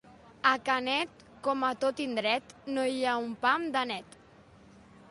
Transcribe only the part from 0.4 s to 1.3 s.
A Canet,